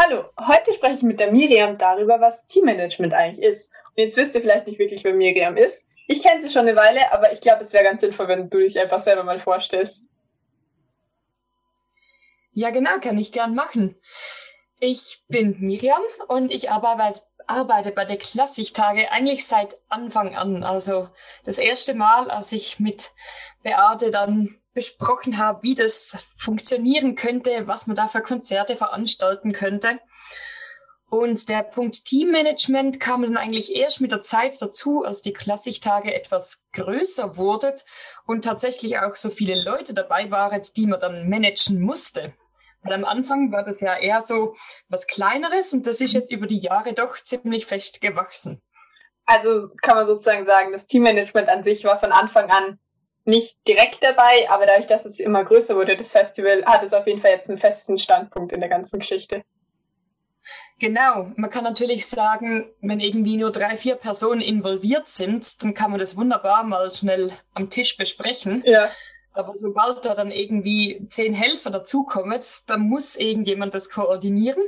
[0.00, 3.72] Hallo, heute spreche ich mit der Miriam darüber, was Teammanagement eigentlich ist.
[3.72, 5.88] Und jetzt wisst ihr vielleicht nicht wirklich, wer Miriam ist.
[6.06, 8.60] Ich kenne sie schon eine Weile, aber ich glaube, es wäre ganz sinnvoll, wenn du
[8.60, 10.08] dich einfach selber mal vorstellst.
[12.52, 13.96] Ja, genau, kann ich gern machen.
[14.78, 20.62] Ich bin Miriam und ich arbeite arbeite bei der Klassiktage eigentlich seit Anfang an.
[20.62, 21.08] Also
[21.44, 23.12] das erste Mal, als ich mit
[23.64, 29.98] Beate dann besprochen habe, wie das funktionieren könnte, was man da für Konzerte veranstalten könnte.
[31.10, 36.14] Und der Punkt Teammanagement kam dann eigentlich erst mit der Zeit dazu, als die Klassiktage
[36.14, 37.74] etwas größer wurde
[38.24, 42.32] und tatsächlich auch so viele Leute dabei waren, die man dann managen musste.
[42.82, 44.54] Weil am Anfang war das ja eher so
[44.88, 48.62] was Kleineres und das ist jetzt über die Jahre doch ziemlich fest gewachsen.
[49.26, 52.78] Also kann man sozusagen sagen, das Teammanagement an sich war von Anfang an
[53.28, 57.06] nicht direkt dabei, aber dadurch, dass es immer größer wurde, das Festival, hat es auf
[57.06, 59.44] jeden Fall jetzt einen festen Standpunkt in der ganzen Geschichte.
[60.80, 65.90] Genau, man kann natürlich sagen, wenn irgendwie nur drei, vier Personen involviert sind, dann kann
[65.90, 68.62] man das wunderbar mal schnell am Tisch besprechen.
[68.64, 68.90] Ja.
[69.32, 74.62] Aber sobald da dann irgendwie zehn Helfer dazukommen, dann muss irgendjemand das koordinieren.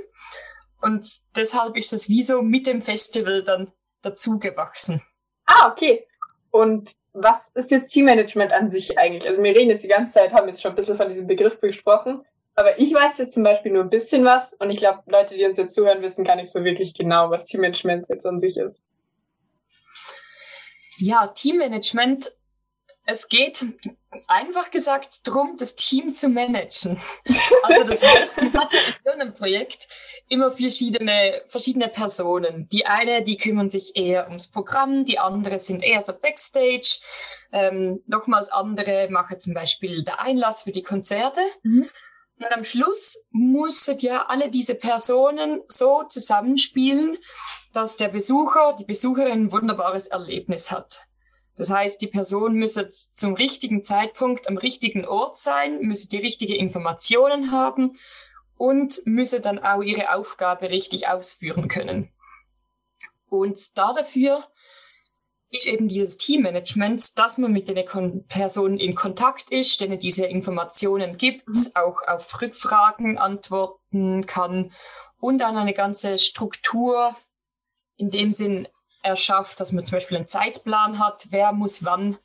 [0.81, 3.72] Und deshalb ist das wie so mit dem Festival dann
[4.03, 5.03] dazugewachsen.
[5.47, 6.06] Ah, okay.
[6.50, 9.27] Und was ist jetzt Teammanagement an sich eigentlich?
[9.27, 11.61] Also wir reden jetzt die ganze Zeit, haben jetzt schon ein bisschen von diesem Begriff
[11.61, 12.25] gesprochen.
[12.55, 15.44] Aber ich weiß jetzt zum Beispiel nur ein bisschen was und ich glaube, Leute, die
[15.44, 18.84] uns jetzt zuhören, wissen gar nicht so wirklich genau, was Teammanagement jetzt an sich ist.
[20.99, 22.32] Ja, Teammanagement
[23.06, 23.65] es geht
[24.27, 27.00] einfach gesagt darum, das Team zu managen.
[27.62, 29.88] Also das heißt, man hat in so einem Projekt
[30.28, 32.69] immer verschiedene, verschiedene Personen.
[32.71, 37.00] Die eine, die kümmern sich eher ums Programm, die andere sind eher so Backstage.
[37.53, 41.43] Ähm, nochmals andere machen zum Beispiel der Einlass für die Konzerte.
[41.62, 41.88] Mhm.
[42.38, 47.19] Und am Schluss müssen ja alle diese Personen so zusammenspielen,
[47.72, 51.09] dass der Besucher, die Besucherin ein wunderbares Erlebnis hat.
[51.60, 56.54] Das heißt, die Person müsse zum richtigen Zeitpunkt am richtigen Ort sein, müsse die richtigen
[56.54, 57.98] Informationen haben
[58.56, 62.10] und müsse dann auch ihre Aufgabe richtig ausführen können.
[63.28, 64.43] Und da dafür
[65.50, 70.25] ist eben dieses Teammanagement, dass man mit den Kon Personen in Kontakt ist, denen diese
[70.25, 71.72] Informationen gibt, mhm.
[71.75, 74.72] auch auf Rückfragen antworten kann
[75.19, 77.15] und dann eine ganze Struktur
[77.97, 78.66] in dem Sinn
[79.03, 82.19] erschafft, dass man zum Beispiel einen Zeitplan hat, wer muss wann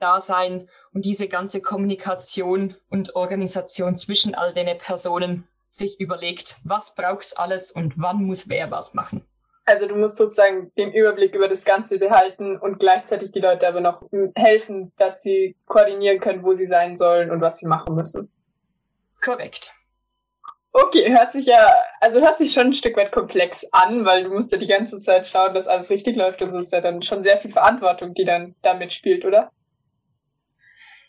[0.00, 6.94] da sein und diese ganze Kommunikation und Organisation zwischen all den Personen sich überlegt, was
[6.94, 9.24] braucht's alles und wann muss wer was machen.
[9.66, 13.80] Also du musst sozusagen den Überblick über das Ganze behalten und gleichzeitig die Leute aber
[13.80, 14.02] noch
[14.34, 18.30] helfen, dass sie koordinieren können, wo sie sein sollen und was sie machen müssen.
[19.22, 19.74] Korrekt.
[20.76, 24.30] Okay, hört sich ja, also hört sich schon ein Stück weit komplex an, weil du
[24.30, 27.00] musst ja die ganze Zeit schauen, dass alles richtig läuft und so ist ja dann
[27.00, 29.52] schon sehr viel Verantwortung, die dann damit spielt, oder?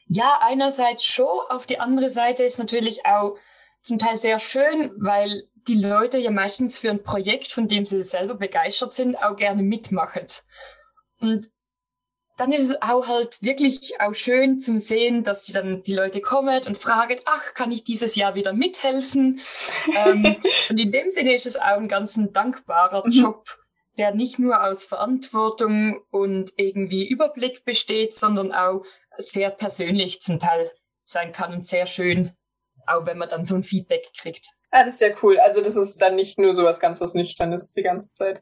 [0.08, 3.38] Ja, einerseits schon, auf die andere Seite ist natürlich auch
[3.82, 8.04] zum Teil sehr schön, weil die Leute ja meistens für ein Projekt, von dem sie
[8.04, 10.28] selber begeistert sind, auch gerne mitmachen.
[11.20, 11.50] Und
[12.38, 16.20] dann ist es auch halt wirklich auch schön zum sehen, dass die dann die Leute
[16.22, 19.42] kommen und fragen, ach, kann ich dieses Jahr wieder mithelfen?
[19.96, 20.36] ähm,
[20.70, 23.12] und in dem Sinne ist es auch ein ganz dankbarer mhm.
[23.12, 23.58] Job,
[23.98, 28.84] der nicht nur aus Verantwortung und irgendwie Überblick besteht, sondern auch
[29.18, 30.70] sehr persönlich zum Teil
[31.04, 32.34] sein kann und sehr schön,
[32.86, 34.48] auch wenn man dann so ein Feedback kriegt.
[34.74, 35.40] Ja, das ist ja cool.
[35.40, 38.42] Also das ist dann nicht nur so was ganz was Nüchternes die ganze Zeit.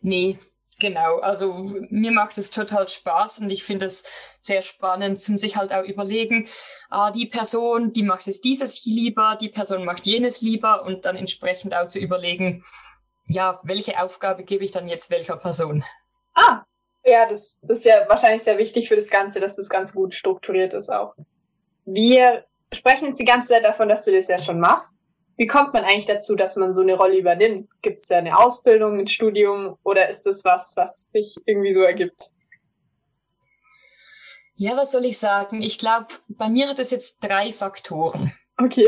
[0.00, 0.38] Nee,
[0.80, 4.04] Genau, also mir macht es total Spaß und ich finde es
[4.40, 6.48] sehr spannend, zum sich halt auch überlegen,
[6.88, 11.16] ah, die Person, die macht es dieses lieber, die Person macht jenes lieber und dann
[11.16, 12.64] entsprechend auch zu überlegen,
[13.26, 15.84] ja, welche Aufgabe gebe ich dann jetzt welcher Person?
[16.34, 16.62] Ah,
[17.04, 20.72] ja, das, ist ja wahrscheinlich sehr wichtig für das Ganze, dass das ganz gut strukturiert
[20.72, 21.14] ist auch.
[21.84, 25.04] Wir sprechen jetzt die ganze Zeit davon, dass du das ja schon machst.
[25.40, 27.70] Wie kommt man eigentlich dazu, dass man so eine Rolle übernimmt?
[27.80, 31.80] Gibt es da eine Ausbildung, ein Studium oder ist es was, was sich irgendwie so
[31.80, 32.30] ergibt?
[34.56, 35.62] Ja, was soll ich sagen?
[35.62, 38.30] Ich glaube, bei mir hat es jetzt drei Faktoren.
[38.58, 38.86] Okay.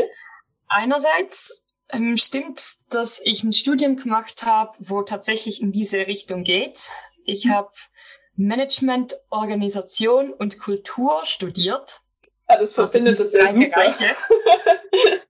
[0.67, 2.61] einerseits ähm, stimmt,
[2.91, 6.91] dass ich ein Studium gemacht habe, wo tatsächlich in diese Richtung geht.
[7.25, 7.71] Ich habe
[8.35, 12.01] Management, Organisation und Kultur studiert.
[12.47, 13.69] Ja, das verbindet also es sehr super.
[13.69, 14.15] Bereiche.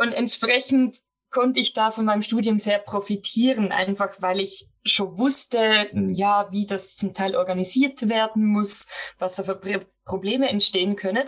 [0.00, 0.96] und entsprechend
[1.30, 6.64] konnte ich da von meinem Studium sehr profitieren, einfach weil ich schon wusste, ja, wie
[6.64, 8.88] das zum Teil organisiert werden muss,
[9.18, 11.24] was da für Probleme entstehen können.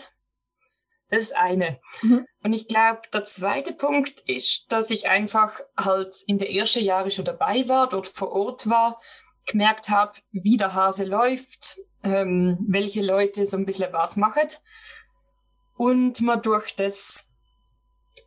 [1.10, 1.78] Das ist eine.
[2.00, 2.26] Mhm.
[2.42, 7.10] Und ich glaube, der zweite Punkt ist, dass ich einfach halt in der ersten Jahre
[7.10, 9.02] schon dabei war, dort vor Ort war,
[9.46, 14.48] gemerkt habe, wie der Hase läuft, ähm, welche Leute so ein bisschen was machen.
[15.76, 17.31] Und man durch das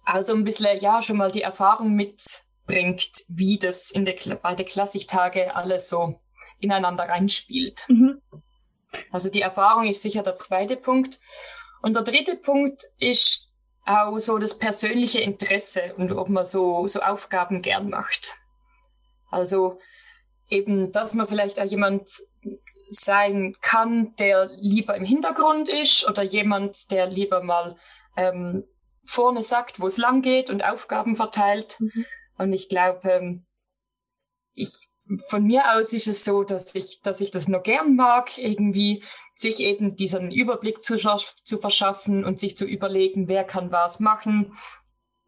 [0.04, 4.66] also ein bisschen, ja, schon mal die Erfahrung mitbringt, wie das in der, bei der
[4.66, 6.20] Klassiktage alles so
[6.60, 7.86] ineinander reinspielt.
[7.90, 8.22] Mhm.
[9.12, 11.20] Also die Erfahrung ist sicher der zweite Punkt.
[11.82, 13.52] Und der dritte Punkt ist
[13.86, 18.36] auch so das persönliche Interesse und ob man so, so Aufgaben gern macht.
[19.30, 19.80] Also
[20.50, 22.10] eben, dass man vielleicht auch jemand
[22.90, 27.76] sein kann, der lieber im Hintergrund ist oder jemand, der lieber mal
[28.16, 28.66] ähm,
[29.06, 31.80] vorne sagt, wo es lang geht und Aufgaben verteilt.
[31.80, 32.06] Mhm.
[32.38, 33.46] Und ich glaube, ähm,
[34.54, 34.72] ich,
[35.30, 39.04] von mir aus ist es so, dass ich, dass ich das noch gern mag, irgendwie
[39.36, 44.57] sich eben diesen Überblick zu, zu verschaffen und sich zu überlegen, wer kann was machen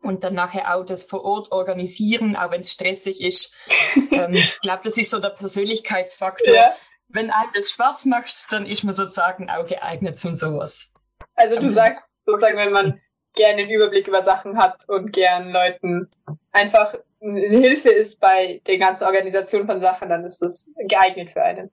[0.01, 3.53] und dann nachher auch das vor Ort organisieren, auch wenn es stressig ist.
[4.11, 6.53] ähm, ich glaube, das ist so der Persönlichkeitsfaktor.
[6.53, 6.71] Ja.
[7.09, 10.93] Wenn einem das Spaß macht, dann ist man sozusagen auch geeignet zum sowas.
[11.35, 13.01] Also du ähm, sagst sozusagen, wenn man
[13.37, 16.09] gerne den Überblick über Sachen hat und gern Leuten
[16.51, 21.41] einfach eine Hilfe ist bei der ganzen Organisation von Sachen, dann ist das geeignet für
[21.41, 21.71] einen.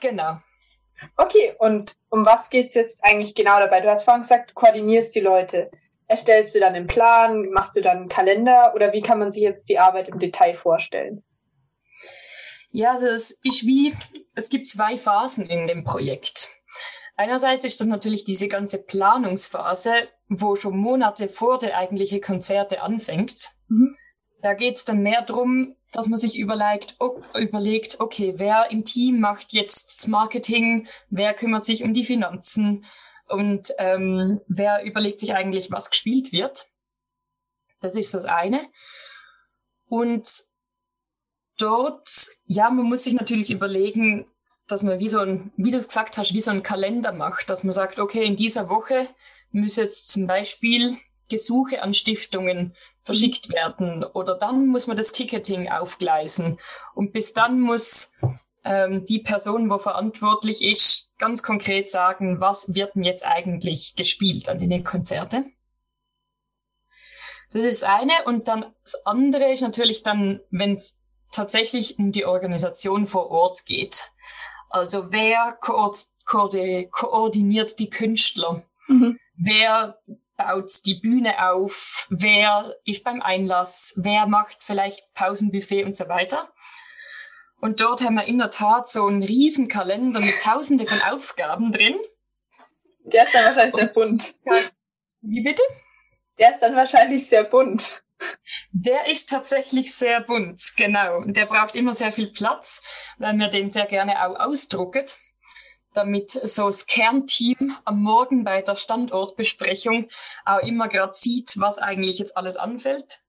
[0.00, 0.38] Genau.
[1.16, 3.80] Okay, und um was geht's jetzt eigentlich genau dabei?
[3.80, 5.70] Du hast vorhin gesagt, du koordinierst die Leute.
[6.08, 9.42] Erstellst du dann einen Plan, machst du dann einen Kalender oder wie kann man sich
[9.42, 11.24] jetzt die Arbeit im Detail vorstellen?
[12.70, 13.94] Ja, also es ist wie,
[14.34, 16.56] es gibt zwei Phasen in dem Projekt.
[17.16, 23.52] Einerseits ist das natürlich diese ganze Planungsphase, wo schon Monate vor der eigentliche Konzerte anfängt.
[23.68, 23.96] Mhm.
[24.42, 29.20] Da geht's dann mehr drum, dass man sich überlegt, oh, überlegt, okay, wer im Team
[29.20, 32.84] macht jetzt das Marketing, wer kümmert sich um die Finanzen
[33.28, 36.66] und ähm, wer überlegt sich eigentlich, was gespielt wird.
[37.80, 38.60] Das ist das eine.
[39.88, 40.28] Und
[41.58, 42.08] dort,
[42.44, 44.26] ja, man muss sich natürlich überlegen,
[44.66, 47.50] dass man wie so ein, wie du es gesagt hast, wie so ein Kalender macht,
[47.50, 49.08] dass man sagt, okay, in dieser Woche
[49.50, 50.96] müssen jetzt zum Beispiel
[51.28, 56.58] Gesuche an Stiftungen verschickt werden oder dann muss man das Ticketing aufgleisen
[56.94, 58.12] und bis dann muss
[58.64, 64.48] ähm, die Person, wo verantwortlich ist, ganz konkret sagen, was wird denn jetzt eigentlich gespielt
[64.48, 65.52] an den Konzerten.
[67.52, 71.00] Das ist das eine und dann das andere ist natürlich dann, wenn es
[71.30, 74.10] tatsächlich um die Organisation vor Ort geht.
[74.68, 78.64] Also wer koordiniert die Künstler?
[78.88, 79.16] Mhm.
[79.38, 79.98] Wer
[80.36, 82.06] baut die Bühne auf?
[82.10, 83.94] Wer ist beim Einlass?
[84.02, 86.52] Wer macht vielleicht Pausenbuffet und so weiter?
[87.60, 91.72] Und dort haben wir in der Tat so einen riesen Kalender mit tausende von Aufgaben
[91.72, 91.96] drin.
[93.04, 94.34] Der ist dann wahrscheinlich sehr bunt.
[95.22, 95.62] Wie bitte?
[96.38, 98.02] Der ist dann wahrscheinlich sehr bunt.
[98.72, 101.18] Der ist tatsächlich sehr bunt, genau.
[101.18, 102.82] Und der braucht immer sehr viel Platz,
[103.18, 105.04] weil wir den sehr gerne auch ausdrucken,
[105.96, 110.08] damit so das Kernteam am Morgen bei der Standortbesprechung
[110.44, 113.20] auch immer gerade sieht, was eigentlich jetzt alles anfällt.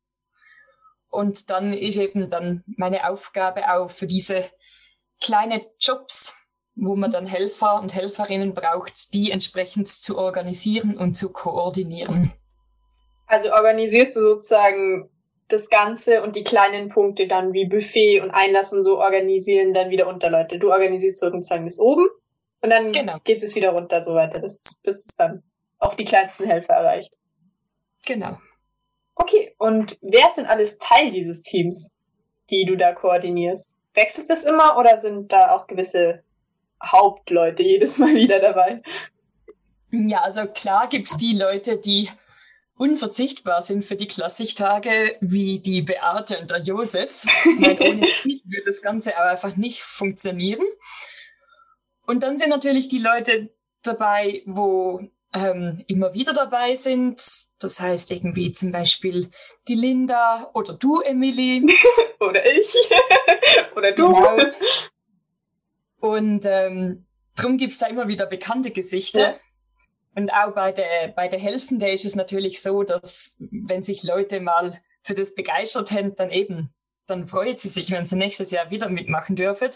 [1.09, 4.45] Und dann ist eben dann meine Aufgabe auch für diese
[5.23, 6.37] kleine Jobs,
[6.75, 12.33] wo man dann Helfer und Helferinnen braucht, die entsprechend zu organisieren und zu koordinieren.
[13.25, 15.09] Also organisierst du sozusagen
[15.49, 19.89] das Ganze und die kleinen Punkte dann wie Buffet und Einlass und so organisieren dann
[19.89, 20.59] wieder unter Leute.
[20.59, 22.07] Du organisierst sozusagen bis oben
[22.61, 23.19] und dann genau.
[23.23, 25.43] geht es wieder runter so weiter, bis, bis es dann
[25.79, 27.13] auch die kleinsten Helfer erreicht.
[28.05, 28.37] Genau.
[29.15, 31.95] Okay, und wer denn alles Teil dieses Teams,
[32.49, 33.77] die du da koordinierst?
[33.93, 36.23] Wechselt das immer oder sind da auch gewisse
[36.83, 38.81] Hauptleute jedes Mal wieder dabei?
[39.91, 42.09] Ja, also klar gibt's die Leute, die
[42.77, 47.25] unverzichtbar sind für die Klassiktage wie die Beate und der Josef.
[47.59, 50.65] Weil ohne sie wird das Ganze aber einfach nicht funktionieren.
[52.07, 53.49] Und dann sind natürlich die Leute
[53.83, 55.01] dabei, wo
[55.33, 57.21] ähm, immer wieder dabei sind.
[57.59, 59.29] Das heißt irgendwie zum Beispiel
[59.67, 61.67] die Linda oder du, Emily.
[62.19, 62.73] oder ich.
[63.75, 64.07] oder du.
[64.07, 64.37] Genau.
[65.99, 69.31] Und ähm, drum gibt's da immer wieder bekannte Gesichter.
[69.31, 69.35] Ja.
[70.15, 74.39] Und auch bei der, bei der Helfende ist es natürlich so, dass wenn sich Leute
[74.39, 76.73] mal für das begeistert haben, dann eben,
[77.05, 79.71] dann freut sie sich, wenn sie nächstes Jahr wieder mitmachen dürfen.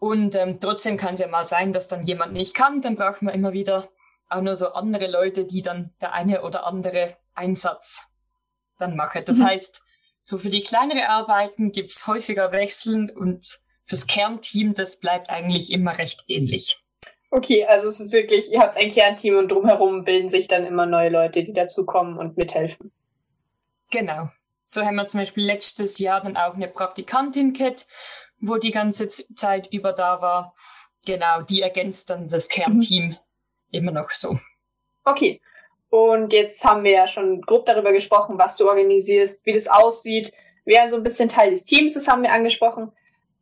[0.00, 3.20] Und ähm, trotzdem kann es ja mal sein, dass dann jemand nicht kann, dann braucht
[3.20, 3.88] man immer wieder
[4.30, 8.06] auch nur so andere Leute, die dann der eine oder andere Einsatz
[8.78, 9.22] dann machen.
[9.26, 9.44] Das mhm.
[9.44, 9.82] heißt,
[10.22, 15.98] so für die kleinere Arbeiten gibt's häufiger Wechseln und fürs Kernteam, das bleibt eigentlich immer
[15.98, 16.82] recht ähnlich.
[17.30, 20.86] Okay, also es ist wirklich, ihr habt ein Kernteam und drumherum bilden sich dann immer
[20.86, 22.90] neue Leute, die dazukommen und mithelfen.
[23.90, 24.30] Genau.
[24.64, 27.86] So haben wir zum Beispiel letztes Jahr dann auch eine Praktikantin gehabt,
[28.40, 30.54] wo die ganze Zeit über da war.
[31.06, 33.16] Genau, die ergänzt dann das Kernteam mhm.
[33.70, 34.38] immer noch so.
[35.04, 35.40] Okay.
[35.88, 40.32] Und jetzt haben wir ja schon grob darüber gesprochen, was du organisierst, wie das aussieht.
[40.64, 42.92] Wer so ein bisschen Teil des Teams ist, haben wir angesprochen.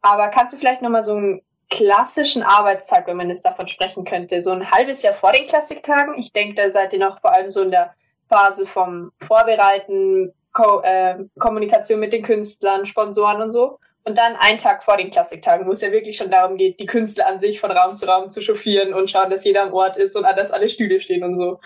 [0.00, 4.40] Aber kannst du vielleicht nochmal so ein klassischen Arbeitstag, wenn man es davon sprechen könnte,
[4.40, 6.14] so ein halbes Jahr vor den Klassiktagen.
[6.16, 7.94] Ich denke, da seid ihr noch vor allem so in der
[8.28, 13.78] Phase vom Vorbereiten, Ko äh, Kommunikation mit den Künstlern, Sponsoren und so.
[14.04, 16.86] Und dann einen Tag vor den Klassiktagen, wo es ja wirklich schon darum geht, die
[16.86, 19.96] Künstler an sich von Raum zu Raum zu chauffieren und schauen, dass jeder am Ort
[19.96, 21.60] ist und dass alle Stühle stehen und so.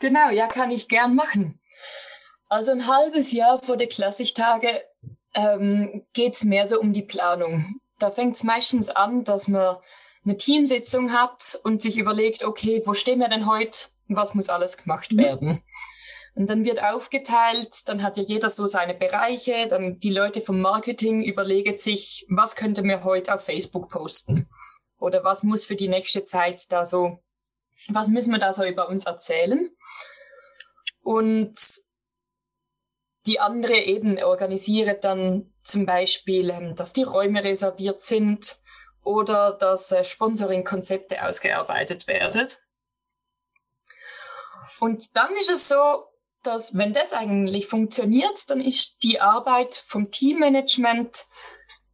[0.00, 1.58] Genau, ja, kann ich gern machen.
[2.48, 4.82] Also ein halbes Jahr vor den Klassiktage
[5.34, 9.76] ähm, geht es mehr so um die Planung da fängt es meistens an, dass man
[10.24, 13.88] eine Teamsitzung hat und sich überlegt, okay, wo stehen wir denn heute?
[14.08, 15.18] Was muss alles gemacht mhm.
[15.18, 15.62] werden?
[16.40, 20.62] Und dann wird aufgeteilt, dann hat ja jeder so seine Bereiche, dann die Leute vom
[20.62, 24.48] Marketing überlegen sich, was könnte mir heute auf Facebook posten?
[24.98, 27.18] Oder was muss für die nächste Zeit da so,
[27.88, 29.68] was müssen wir da so über uns erzählen?
[31.02, 31.58] Und
[33.26, 38.62] die andere eben organisiert dann zum Beispiel, ähm, dass die Räume reserviert sind
[39.02, 42.48] oder dass äh, Sponsoring-Konzepte ausgearbeitet werden.
[44.80, 46.06] Und dann ist es so,
[46.42, 51.26] dass wenn das eigentlich funktioniert, dann ist die Arbeit vom Teammanagement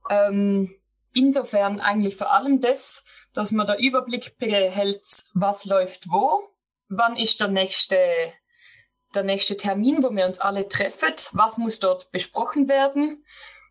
[0.09, 0.73] ähm,
[1.15, 6.49] insofern eigentlich vor allem das, dass man der Überblick behält, was läuft wo,
[6.89, 7.99] wann ist der nächste
[9.15, 13.25] der nächste Termin, wo wir uns alle treffen, was muss dort besprochen werden.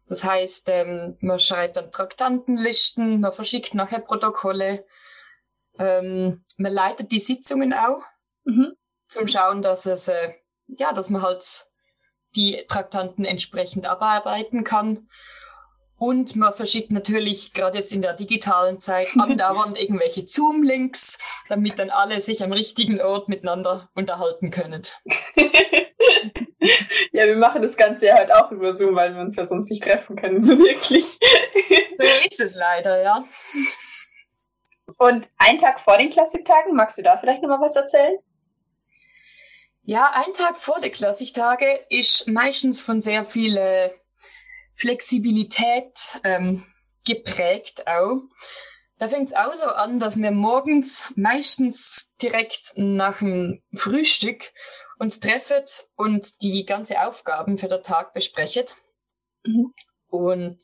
[0.08, 4.86] Das heißt, ähm, man schreibt dann Traktantenlisten, man verschickt nachher Protokolle,
[5.78, 8.04] ähm, man leitet die Sitzungen auch,
[8.44, 8.74] mhm.
[9.08, 10.34] zum Schauen, dass es, äh,
[10.68, 11.68] ja, dass man halt
[12.36, 15.08] die Traktanten entsprechend abarbeiten kann.
[15.98, 21.90] Und man verschickt natürlich gerade jetzt in der digitalen Zeit andauernd irgendwelche Zoom-Links, damit dann
[21.90, 24.82] alle sich am richtigen Ort miteinander unterhalten können.
[27.14, 29.70] ja, wir machen das Ganze ja halt auch über Zoom, weil wir uns ja sonst
[29.70, 31.06] nicht treffen können, so wirklich.
[31.98, 33.24] so ist es leider, ja.
[34.98, 38.18] Und einen Tag vor den Klassiktagen, magst du da vielleicht nochmal was erzählen?
[39.88, 43.92] Ja, ein Tag vor den Klassiktagen ist meistens von sehr vielen
[44.74, 46.66] Flexibilität ähm,
[47.06, 48.18] geprägt auch.
[48.98, 54.54] Da fängt es auch so an, dass wir morgens meistens direkt nach dem Frühstück
[54.98, 55.64] uns treffen
[55.96, 58.66] und die ganze Aufgaben für den Tag besprechen.
[59.44, 59.72] Mhm.
[60.08, 60.64] Und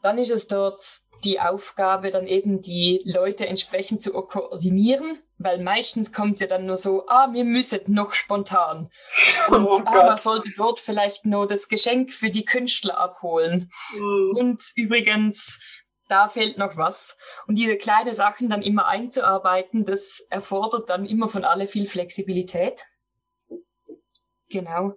[0.00, 0.80] dann ist es dort
[1.24, 6.76] die Aufgabe, dann eben die Leute entsprechend zu koordinieren, weil meistens kommt ja dann nur
[6.76, 8.90] so, ah, wir müssen noch spontan.
[9.48, 13.70] Und oh ah, man sollte dort vielleicht nur das Geschenk für die Künstler abholen.
[13.94, 14.36] Mhm.
[14.36, 15.62] Und übrigens,
[16.08, 17.18] da fehlt noch was.
[17.46, 22.84] Und diese kleinen Sachen dann immer einzuarbeiten, das erfordert dann immer von alle viel Flexibilität.
[24.50, 24.94] Genau.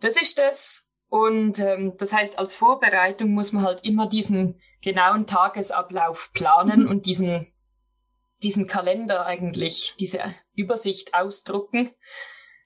[0.00, 5.26] Das ist das, und ähm, das heißt, als Vorbereitung muss man halt immer diesen genauen
[5.26, 6.88] Tagesablauf planen mhm.
[6.88, 7.52] und diesen,
[8.42, 10.20] diesen Kalender eigentlich, diese
[10.54, 11.90] Übersicht ausdrucken,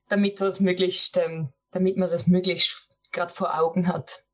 [0.09, 4.25] damit das möglichst, ähm, damit man das möglichst gerade vor Augen hat.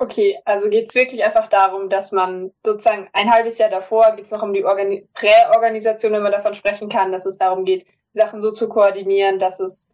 [0.00, 4.26] Okay, also geht es wirklich einfach darum, dass man sozusagen ein halbes Jahr davor geht
[4.26, 7.84] es noch um die Organi Präorganisation, wenn man davon sprechen kann, dass es darum geht,
[8.12, 9.88] Sachen so zu koordinieren, dass es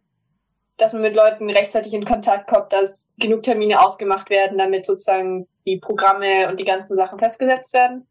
[0.77, 5.47] dass man mit Leuten rechtzeitig in Kontakt kommt, dass genug Termine ausgemacht werden, damit sozusagen
[5.65, 8.05] die Programme und die ganzen Sachen festgesetzt werden.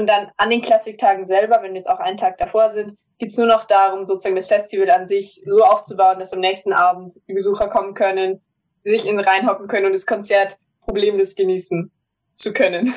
[0.00, 3.36] Und dann an den Klassiktagen selber, wenn wir jetzt auch einen Tag davor sind, geht's
[3.36, 7.34] nur noch darum, sozusagen das Festival an sich so aufzubauen, dass am nächsten Abend die
[7.34, 8.40] Besucher kommen können,
[8.82, 11.92] sich in reinhocken können und das Konzert problemlos genießen
[12.32, 12.94] zu können.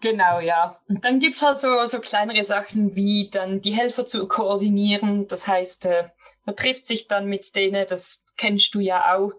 [0.00, 0.78] Genau, ja.
[0.88, 5.26] Und dann gibt's halt so, so kleinere Sachen wie dann die Helfer zu koordinieren.
[5.26, 6.04] Das heißt, äh,
[6.46, 9.32] man trifft sich dann mit denen, das kennst du ja auch,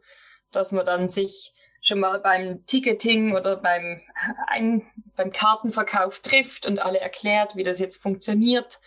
[0.52, 1.52] dass man dann sich
[1.88, 4.02] schon mal beim Ticketing oder beim,
[4.48, 8.80] ein, beim Kartenverkauf trifft und alle erklärt, wie das jetzt funktioniert.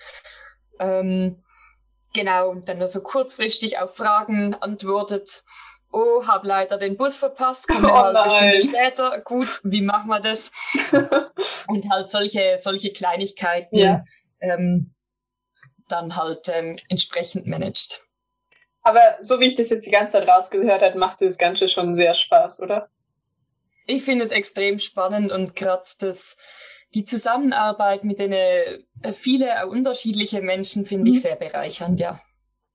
[0.79, 1.43] Ähm,
[2.15, 5.45] genau, und dann nur so kurzfristig auf Fragen antwortet.
[5.93, 9.21] Oh, hab leider den Bus verpasst, komme Oh eine halbe Stunde später.
[9.23, 10.53] Gut, wie machen wir das?
[11.67, 14.05] Und halt solche, solche Kleinigkeiten Ja.
[14.41, 14.95] ähm,
[15.89, 18.07] dann halt ähm, entsprechend managt.
[18.83, 21.95] Aber so wie ich das jetzt die ganze Zeit rausgehört habe, macht das Ganze schon
[21.95, 22.89] sehr Spaß, oder?
[23.87, 26.39] Ich finde es extrem spannend und gerade das,
[26.95, 28.79] die Zusammenarbeit mit den äh,
[29.13, 31.15] viele unterschiedliche Menschen finde Mhm.
[31.15, 32.21] ich sehr bereichernd, ja.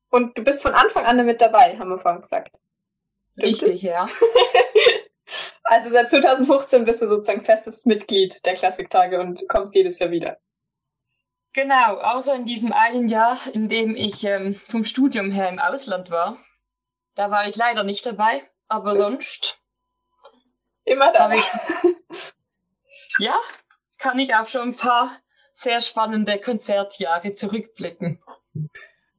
[0.10, 2.52] Und du bist von Anfang an damit dabei, haben wir vorhin gesagt.
[3.34, 4.08] Stimmt Richtig, ja.
[5.68, 10.38] Also seit 2015 bist du sozusagen festes Mitglied der Klassiktage und kommst jedes Jahr wieder.
[11.56, 16.12] Genau, außer in diesem einen Jahr, in dem ich ähm, vom Studium her im Ausland
[16.12, 16.38] war.
[17.16, 19.64] Da war ich leider nicht dabei, aber sonst
[20.84, 21.24] Immer da.
[21.24, 21.46] habe ich,
[23.20, 23.40] ja,
[24.00, 25.18] kann ich auf schon ein paar
[25.54, 28.22] sehr spannende Konzertjahre zurückblicken.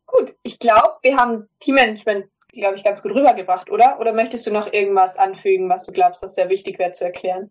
[0.05, 3.99] Gut, ich glaube, wir haben Teammanagement, glaube ich, ganz gut rübergebracht, oder?
[3.99, 7.51] Oder möchtest du noch irgendwas anfügen, was du glaubst, das sehr wichtig wäre zu erklären?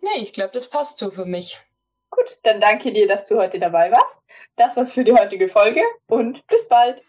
[0.00, 1.60] Nee, ich glaube, das passt so für mich.
[2.10, 4.26] Gut, dann danke dir, dass du heute dabei warst.
[4.56, 7.02] Das war's für die heutige Folge und bis bald.